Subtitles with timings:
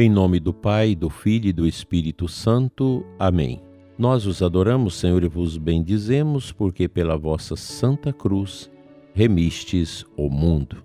[0.00, 3.04] Em nome do Pai, do Filho e do Espírito Santo.
[3.18, 3.60] Amém.
[3.98, 8.70] Nós os adoramos, Senhor, e vos bendizemos, porque pela vossa Santa Cruz
[9.12, 10.84] remistes o mundo.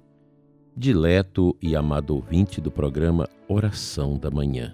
[0.75, 4.73] Dileto e amado ouvinte do programa Oração da Manhã.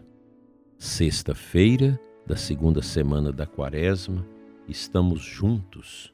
[0.77, 4.25] Sexta-feira da segunda semana da Quaresma,
[4.69, 6.13] estamos juntos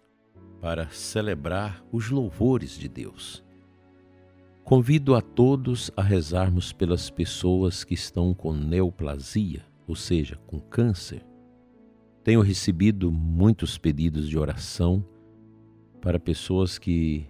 [0.59, 3.44] para celebrar os louvores de Deus.
[4.65, 11.23] Convido a todos a rezarmos pelas pessoas que estão com neoplasia, ou seja, com câncer.
[12.23, 15.05] Tenho recebido muitos pedidos de oração
[16.01, 17.27] para pessoas que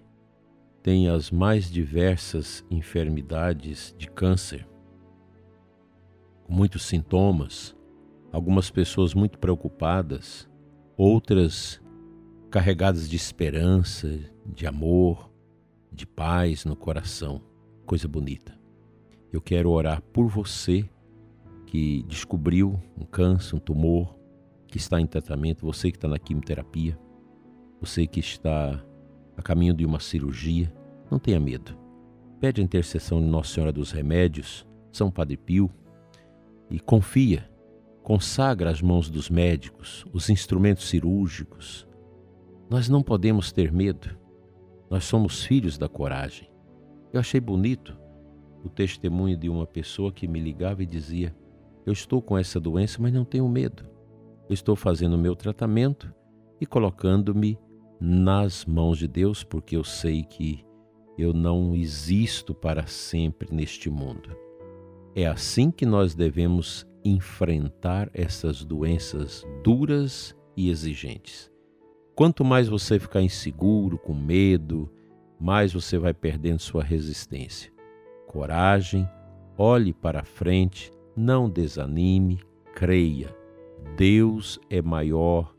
[0.82, 4.66] têm as mais diversas enfermidades de câncer,
[6.46, 7.76] com muitos sintomas,
[8.32, 10.50] algumas pessoas muito preocupadas,
[10.96, 11.82] outras
[12.50, 15.35] carregadas de esperança, de amor,
[15.96, 17.42] de paz no coração,
[17.86, 18.60] coisa bonita.
[19.32, 20.88] Eu quero orar por você
[21.66, 24.16] que descobriu um câncer, um tumor,
[24.68, 27.00] que está em tratamento, você que está na quimioterapia,
[27.80, 28.84] você que está
[29.38, 30.74] a caminho de uma cirurgia,
[31.10, 31.78] não tenha medo.
[32.40, 35.70] Pede a intercessão de Nossa Senhora dos Remédios, São Padre Pio,
[36.70, 37.50] e confia,
[38.04, 41.88] consagra as mãos dos médicos, os instrumentos cirúrgicos.
[42.70, 44.25] Nós não podemos ter medo.
[44.90, 46.50] Nós somos filhos da coragem.
[47.12, 47.98] Eu achei bonito
[48.64, 51.36] o testemunho de uma pessoa que me ligava e dizia:
[51.86, 53.86] Eu estou com essa doença, mas não tenho medo.
[54.48, 56.14] Eu estou fazendo o meu tratamento
[56.60, 57.58] e colocando-me
[58.00, 60.66] nas mãos de Deus, porque eu sei que
[61.18, 64.36] eu não existo para sempre neste mundo.
[65.16, 71.52] É assim que nós devemos enfrentar essas doenças duras e exigentes.
[72.16, 74.90] Quanto mais você ficar inseguro, com medo,
[75.38, 77.74] mais você vai perdendo sua resistência.
[78.26, 79.06] Coragem,
[79.58, 82.40] olhe para frente, não desanime,
[82.74, 83.36] creia.
[83.98, 85.54] Deus é maior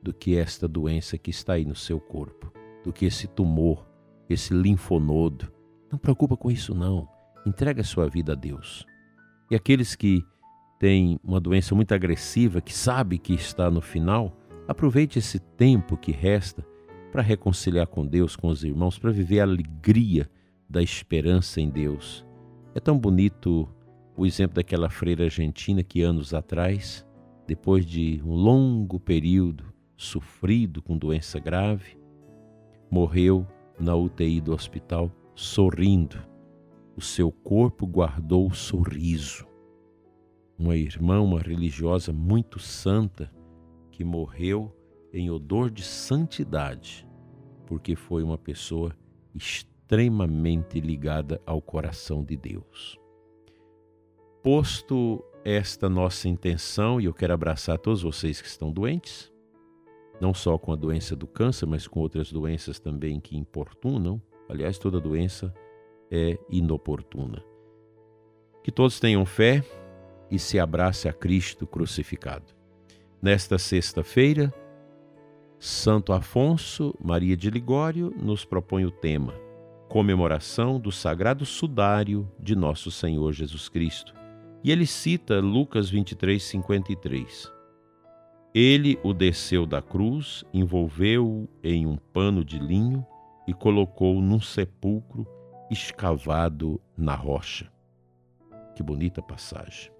[0.00, 2.52] do que esta doença que está aí no seu corpo,
[2.84, 3.84] do que esse tumor,
[4.30, 5.52] esse linfonodo.
[5.90, 7.08] Não preocupa com isso não.
[7.44, 8.86] Entrega sua vida a Deus.
[9.50, 10.24] E aqueles que
[10.78, 14.32] têm uma doença muito agressiva, que sabe que está no final,
[14.68, 16.66] Aproveite esse tempo que resta
[17.12, 20.28] para reconciliar com Deus, com os irmãos, para viver a alegria
[20.68, 22.26] da esperança em Deus.
[22.74, 23.68] É tão bonito
[24.16, 27.06] o exemplo daquela freira argentina que anos atrás,
[27.46, 31.96] depois de um longo período sofrido com doença grave,
[32.90, 33.46] morreu
[33.78, 36.18] na UTI do hospital sorrindo.
[36.96, 39.46] O seu corpo guardou o sorriso.
[40.58, 43.30] Uma irmã, uma religiosa muito santa,
[43.96, 44.70] que morreu
[45.10, 47.08] em odor de santidade,
[47.64, 48.94] porque foi uma pessoa
[49.34, 53.00] extremamente ligada ao coração de Deus.
[54.42, 59.32] Posto esta nossa intenção, e eu quero abraçar todos vocês que estão doentes,
[60.20, 64.20] não só com a doença do câncer, mas com outras doenças também que importunam.
[64.46, 65.54] Aliás, toda doença
[66.10, 67.42] é inoportuna.
[68.62, 69.64] Que todos tenham fé
[70.30, 72.55] e se abrace a Cristo crucificado.
[73.26, 74.54] Nesta sexta-feira,
[75.58, 79.34] Santo Afonso Maria de Ligório nos propõe o tema
[79.88, 84.14] Comemoração do Sagrado Sudário de Nosso Senhor Jesus Cristo.
[84.62, 87.52] E ele cita Lucas 23, 53.
[88.54, 93.04] Ele o desceu da cruz, envolveu-o em um pano de linho
[93.44, 95.26] e colocou num sepulcro
[95.68, 97.68] escavado na rocha.
[98.76, 99.95] Que bonita passagem.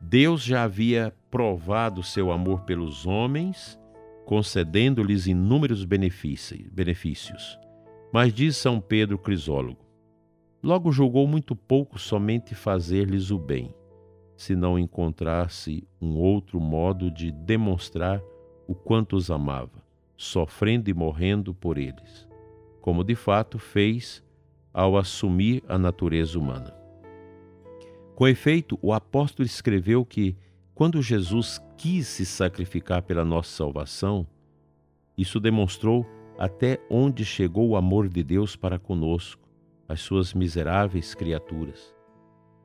[0.00, 3.78] Deus já havia provado seu amor pelos homens,
[4.24, 7.58] concedendo-lhes inúmeros benefícios.
[8.12, 9.84] Mas diz São Pedro Crisólogo:
[10.62, 13.74] logo julgou muito pouco somente fazer-lhes o bem,
[14.36, 18.20] se não encontrasse um outro modo de demonstrar
[18.66, 19.82] o quanto os amava,
[20.16, 22.28] sofrendo e morrendo por eles,
[22.80, 24.22] como de fato fez
[24.72, 26.74] ao assumir a natureza humana.
[28.16, 30.34] Com efeito, o apóstolo escreveu que,
[30.74, 34.26] quando Jesus quis se sacrificar pela nossa salvação,
[35.18, 36.06] isso demonstrou
[36.38, 39.46] até onde chegou o amor de Deus para conosco,
[39.86, 41.94] as suas miseráveis criaturas.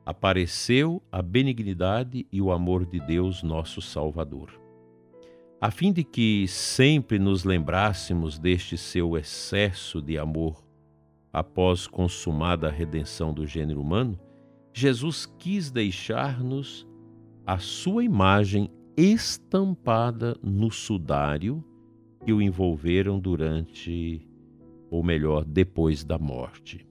[0.06, 4.58] Apareceu a benignidade e o amor de Deus, nosso Salvador.
[5.60, 10.64] A fim de que sempre nos lembrássemos deste seu excesso de amor
[11.30, 14.18] após consumada a redenção do gênero humano,
[14.72, 16.86] Jesus quis deixar-nos
[17.46, 21.62] a sua imagem estampada no sudário
[22.24, 24.26] que o envolveram durante,
[24.90, 26.86] ou melhor, depois da morte.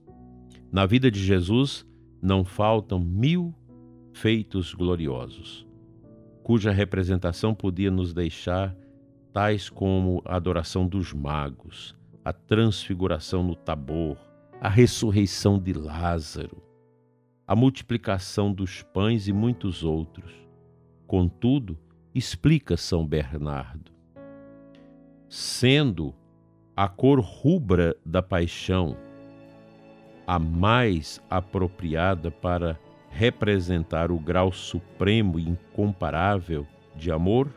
[0.70, 1.86] Na vida de Jesus
[2.20, 3.54] não faltam mil
[4.12, 5.66] feitos gloriosos,
[6.42, 8.76] cuja representação podia nos deixar
[9.32, 14.16] tais como a adoração dos magos, a transfiguração no Tabor,
[14.60, 16.62] a ressurreição de Lázaro,
[17.46, 20.32] a multiplicação dos pães e muitos outros.
[21.06, 21.78] Contudo,
[22.14, 23.92] explica São Bernardo,
[25.28, 26.14] sendo
[26.76, 28.96] a cor rubra da paixão
[30.26, 32.78] a mais apropriada para
[33.10, 36.66] representar o grau supremo e incomparável
[36.96, 37.52] de amor,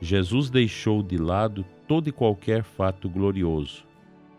[0.00, 3.84] Jesus deixou de lado todo e qualquer fato glorioso,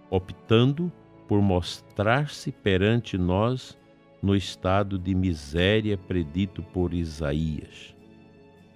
[0.09, 0.91] optando
[1.27, 3.78] por mostrar-se perante nós
[4.21, 7.95] no estado de miséria predito por Isaías,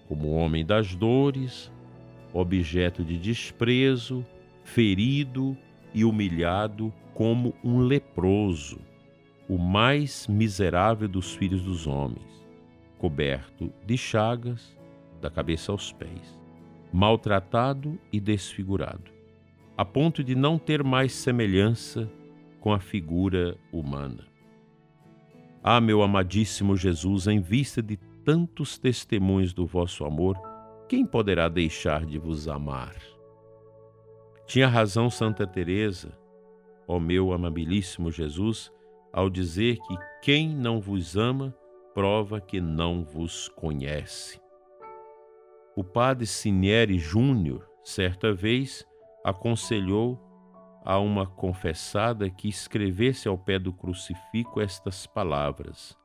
[0.08, 1.72] como homem das dores,
[2.34, 4.26] objeto de desprezo,
[4.64, 5.58] ferido
[5.94, 8.80] e humilhado como um leproso,
[9.48, 12.48] o mais miserável dos filhos dos homens,
[12.98, 14.76] coberto de chagas
[15.22, 16.40] da cabeça aos pés,
[16.92, 19.12] maltratado e desfigurado,
[19.78, 22.10] a ponto de não ter mais semelhança
[22.60, 24.33] com a figura humana.
[25.66, 27.96] Ah, meu amadíssimo Jesus, em vista de
[28.26, 30.38] tantos testemunhos do vosso amor,
[30.90, 32.94] quem poderá deixar de vos amar?
[34.46, 36.12] Tinha razão Santa Teresa,
[36.86, 38.70] ó meu amabilíssimo Jesus,
[39.14, 41.56] ao dizer que quem não vos ama
[41.94, 44.42] prova que não vos conhece.
[45.78, 48.86] O padre Sinieri Júnior, certa vez,
[49.24, 50.20] aconselhou
[50.84, 55.98] a uma confessada que escrevesse ao pé do crucifixo estas palavras: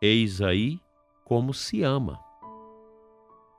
[0.00, 0.80] Eis aí
[1.24, 2.18] como se ama.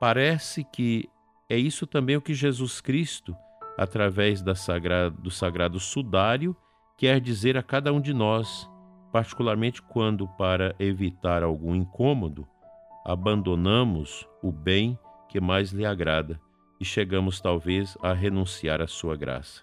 [0.00, 1.08] Parece que
[1.48, 3.36] é isso também o que Jesus Cristo
[3.76, 6.56] através da sagrado, do sagrado sudário,
[6.96, 8.68] quer dizer a cada um de nós,
[9.10, 12.46] particularmente quando, para evitar algum incômodo,
[13.04, 14.98] abandonamos o bem
[15.28, 16.40] que mais lhe agrada
[16.80, 19.62] e chegamos talvez a renunciar à sua graça.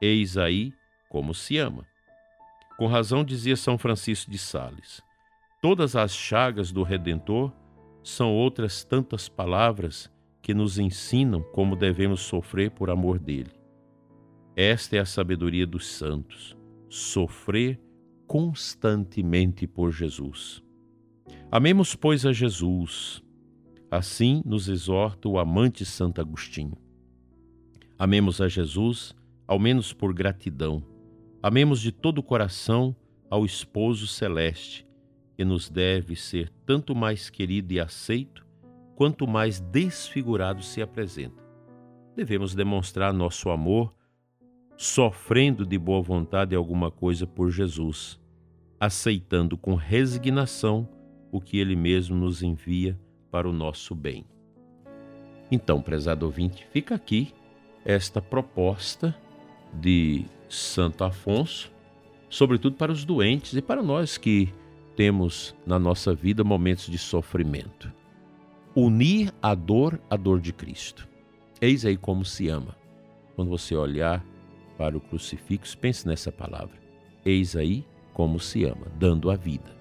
[0.00, 0.72] Eis aí
[1.08, 1.84] como se ama.
[2.76, 5.02] Com razão dizia São Francisco de Sales:
[5.60, 7.52] todas as chagas do Redentor
[8.02, 10.10] são outras tantas palavras
[10.40, 13.52] que nos ensinam como devemos sofrer por amor dele.
[14.56, 16.56] Esta é a sabedoria dos santos,
[16.88, 17.80] sofrer
[18.26, 20.62] constantemente por Jesus.
[21.50, 23.22] Amemos, pois, a Jesus.
[23.90, 26.76] Assim nos exorta o amante Santo Agostinho.
[27.98, 29.14] Amemos a Jesus,
[29.48, 30.84] ao menos por gratidão.
[31.42, 32.94] Amemos de todo o coração
[33.30, 34.86] ao esposo celeste,
[35.34, 38.46] que nos deve ser tanto mais querido e aceito
[38.94, 41.42] quanto mais desfigurado se apresenta.
[42.14, 43.94] Devemos demonstrar nosso amor
[44.76, 48.20] sofrendo de boa vontade alguma coisa por Jesus,
[48.78, 50.88] aceitando com resignação
[51.32, 52.98] o que ele mesmo nos envia
[53.30, 54.26] para o nosso bem.
[55.50, 57.32] Então, prezado ouvinte, fica aqui
[57.84, 59.16] esta proposta
[59.72, 61.70] de Santo Afonso,
[62.28, 64.52] sobretudo para os doentes e para nós que
[64.96, 67.92] temos na nossa vida momentos de sofrimento
[68.80, 71.08] unir a dor à dor de Cristo.
[71.60, 72.76] Eis aí como se ama.
[73.34, 74.24] Quando você olhar
[74.76, 76.78] para o crucifixo, pense nessa palavra.
[77.24, 79.76] Eis aí como se ama, dando a vida.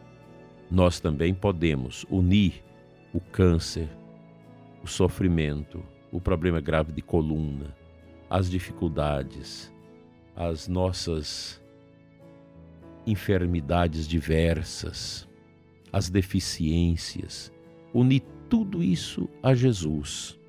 [0.72, 2.64] Nós também podemos unir
[3.14, 3.88] o câncer,
[4.84, 7.76] o sofrimento, o problema grave de coluna,
[8.28, 9.72] as dificuldades,
[10.38, 11.60] as nossas
[13.08, 15.28] enfermidades diversas,
[15.92, 17.52] as deficiências,
[17.92, 20.40] unir tudo isso a Jesus.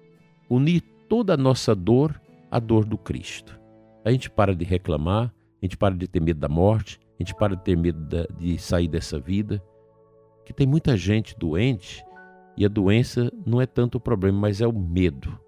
[0.51, 3.59] Unir toda a nossa dor à dor do Cristo.
[4.05, 7.35] A gente para de reclamar, a gente para de ter medo da morte, a gente
[7.35, 8.07] para de ter medo
[8.39, 9.63] de sair dessa vida.
[10.45, 12.05] Que tem muita gente doente
[12.57, 15.39] e a doença não é tanto o problema, mas é o medo,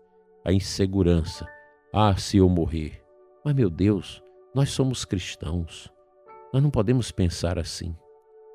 [0.45, 1.47] a insegurança.
[1.93, 3.03] Ah, se eu morrer.
[3.45, 4.23] Mas, meu Deus,
[4.54, 5.88] nós somos cristãos.
[6.52, 7.95] Nós não podemos pensar assim.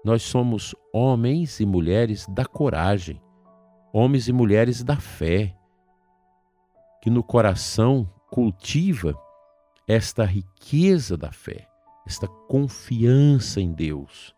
[0.03, 3.21] Nós somos homens e mulheres da coragem,
[3.93, 5.55] homens e mulheres da fé,
[7.01, 9.17] que no coração cultiva
[9.87, 11.67] esta riqueza da fé,
[12.05, 14.35] esta confiança em Deus,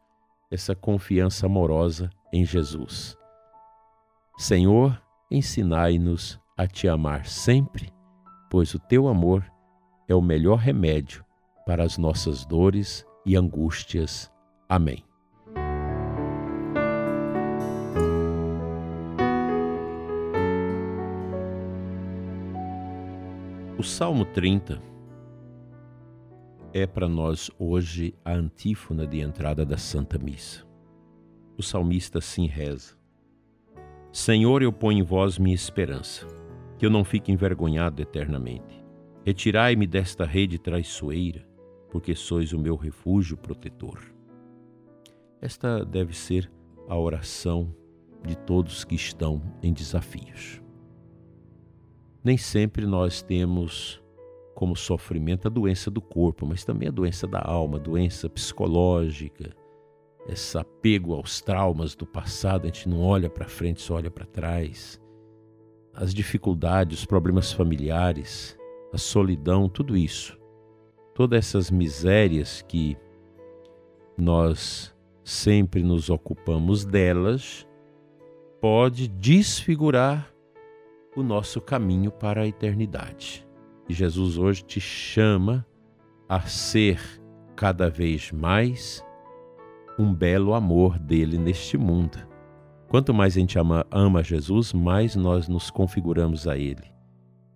[0.51, 3.17] essa confiança amorosa em Jesus.
[4.37, 7.91] Senhor, ensinai-nos a te amar sempre,
[8.49, 9.43] pois o teu amor
[10.07, 11.26] é o melhor remédio
[11.67, 14.31] para as nossas dores e angústias.
[14.69, 15.03] Amém.
[23.77, 24.81] O Salmo 30
[26.73, 30.65] é para nós hoje a antífona de entrada da Santa Missa.
[31.57, 32.95] O salmista assim reza:
[34.11, 36.25] Senhor, eu ponho em vós minha esperança,
[36.77, 38.83] que eu não fique envergonhado eternamente.
[39.25, 41.46] Retirai-me desta rede traiçoeira,
[41.97, 43.99] porque sois o meu refúgio protetor.
[45.41, 46.47] Esta deve ser
[46.87, 47.73] a oração
[48.23, 50.61] de todos que estão em desafios.
[52.23, 53.99] Nem sempre nós temos
[54.53, 59.55] como sofrimento a doença do corpo, mas também a doença da alma, doença psicológica,
[60.27, 64.27] esse apego aos traumas do passado, a gente não olha para frente, só olha para
[64.27, 65.01] trás.
[65.95, 68.55] As dificuldades, os problemas familiares,
[68.93, 70.37] a solidão, tudo isso.
[71.17, 72.95] Todas essas misérias que
[74.15, 77.67] nós sempre nos ocupamos delas,
[78.61, 80.31] pode desfigurar
[81.15, 83.43] o nosso caminho para a eternidade.
[83.89, 85.65] E Jesus hoje te chama
[86.29, 87.01] a ser
[87.55, 89.03] cada vez mais
[89.97, 92.19] um belo amor dele neste mundo.
[92.87, 96.93] Quanto mais a gente ama, ama Jesus, mais nós nos configuramos a ele.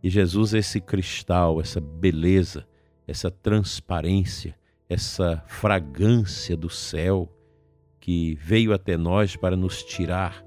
[0.02, 2.66] E Jesus esse cristal, essa beleza,
[3.08, 4.56] essa transparência,
[4.90, 7.30] essa fragrância do céu
[8.00, 10.44] que veio até nós para nos tirar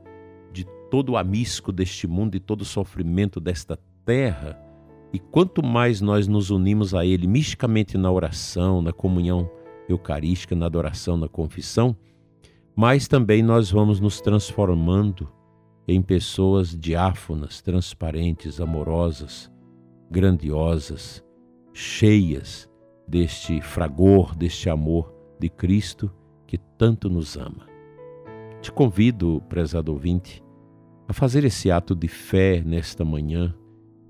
[0.52, 4.60] de todo o amisco deste mundo e todo o sofrimento desta terra.
[5.12, 9.48] E quanto mais nós nos unimos a Ele misticamente na oração, na comunhão
[9.88, 11.96] eucarística, na adoração, na confissão,
[12.74, 15.30] mais também nós vamos nos transformando
[15.86, 19.50] em pessoas diáfonas, transparentes, amorosas,
[20.10, 21.23] grandiosas,
[21.74, 22.70] cheias
[23.06, 26.10] deste fragor, deste amor de Cristo
[26.46, 27.66] que tanto nos ama.
[28.62, 30.42] Te convido, prezado ouvinte,
[31.06, 33.54] a fazer esse ato de fé nesta manhã,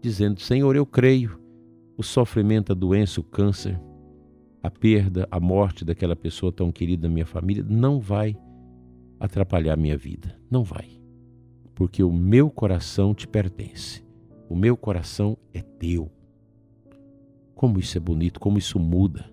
[0.00, 1.40] dizendo: Senhor, eu creio,
[1.96, 3.80] o sofrimento, a doença, o câncer,
[4.62, 8.36] a perda, a morte daquela pessoa tão querida da minha família não vai
[9.18, 10.38] atrapalhar minha vida.
[10.50, 11.00] Não vai.
[11.74, 14.04] Porque o meu coração te pertence.
[14.48, 16.10] O meu coração é teu.
[17.54, 19.24] Como isso é bonito, como isso muda.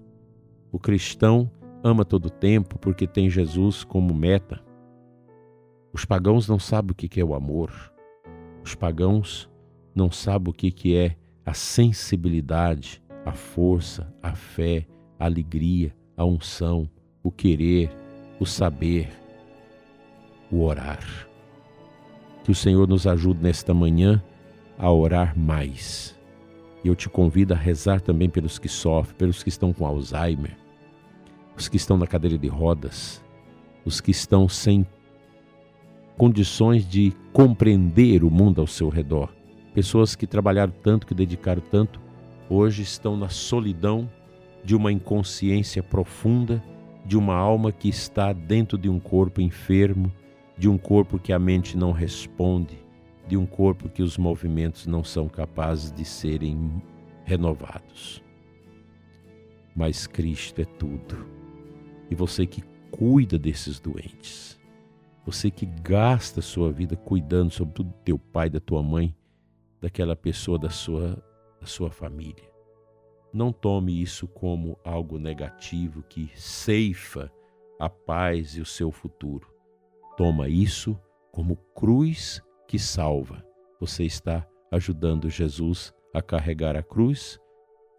[0.72, 1.50] O cristão
[1.84, 4.64] ama todo o tempo porque tem Jesus como meta.
[5.94, 7.72] Os pagãos não sabem o que é o amor.
[8.64, 9.50] Os pagãos
[9.94, 14.88] não sabem o que é a sensibilidade, a força, a fé,
[15.20, 16.90] a alegria, a unção,
[17.24, 17.92] o querer,
[18.40, 19.10] o saber,
[20.52, 21.28] o orar.
[22.44, 24.24] Que o Senhor nos ajude nesta manhã
[24.78, 26.20] a orar mais.
[26.84, 30.58] E eu te convido a rezar também pelos que sofrem, pelos que estão com Alzheimer,
[31.56, 33.24] os que estão na cadeira de rodas,
[33.86, 34.86] os que estão sem
[36.18, 39.34] condições de compreender o mundo ao seu redor.
[39.74, 42.00] Pessoas que trabalharam tanto, que dedicaram tanto,
[42.50, 44.10] hoje estão na solidão
[44.64, 46.64] de uma inconsciência profunda,
[47.06, 50.12] de uma alma que está dentro de um corpo enfermo,
[50.58, 52.81] de um corpo que a mente não responde,
[53.32, 56.84] de um corpo que os movimentos não são capazes de serem
[57.24, 58.22] renovados.
[59.74, 61.26] Mas Cristo é tudo
[62.10, 62.62] e você que
[62.92, 64.60] cuida desses doentes,
[65.26, 69.16] você que gasta sua vida cuidando, sobretudo do teu pai, da tua mãe,
[69.80, 71.16] daquela pessoa da sua,
[71.58, 72.52] da sua família.
[73.32, 77.32] Não tome isso como algo negativo que ceifa
[77.80, 79.48] a paz e o seu futuro.
[80.18, 81.00] Toma isso
[81.32, 83.44] como cruz que salva.
[83.82, 87.38] Você está ajudando Jesus a carregar a cruz,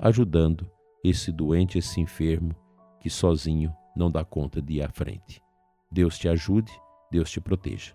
[0.00, 0.67] ajudando
[1.05, 2.57] esse doente, esse enfermo
[2.99, 5.43] que sozinho não dá conta de ir à frente.
[5.91, 6.73] Deus te ajude,
[7.11, 7.95] Deus te proteja.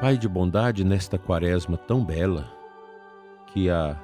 [0.00, 2.52] Pai de bondade, nesta quaresma tão bela,
[3.46, 3.96] que a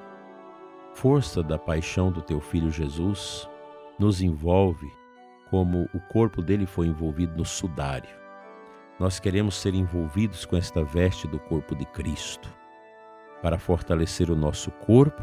[0.94, 3.50] força da paixão do teu filho Jesus
[3.98, 4.88] nos envolve
[5.50, 8.10] como o corpo dele foi envolvido no sudário.
[8.98, 12.48] Nós queremos ser envolvidos com esta veste do corpo de Cristo
[13.42, 15.22] para fortalecer o nosso corpo,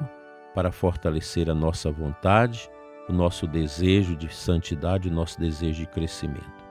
[0.53, 2.69] para fortalecer a nossa vontade,
[3.09, 6.63] o nosso desejo de santidade, o nosso desejo de crescimento.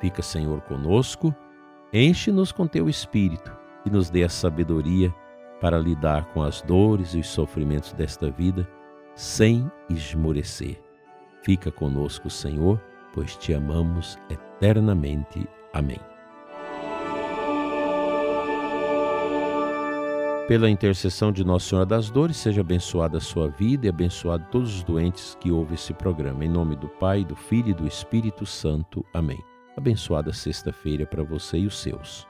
[0.00, 1.34] Fica, Senhor, conosco,
[1.92, 5.12] enche-nos com teu espírito e nos dê a sabedoria
[5.60, 8.68] para lidar com as dores e os sofrimentos desta vida
[9.14, 10.80] sem esmorecer.
[11.42, 12.80] Fica conosco, Senhor,
[13.12, 15.48] pois te amamos eternamente.
[15.72, 16.00] Amém.
[20.50, 24.74] Pela intercessão de Nossa Senhora das Dores, seja abençoada a sua vida e abençoado todos
[24.74, 26.44] os doentes que ouvem esse programa.
[26.44, 29.04] Em nome do Pai, do Filho e do Espírito Santo.
[29.14, 29.38] Amém.
[29.76, 32.29] Abençoada sexta-feira para você e os seus.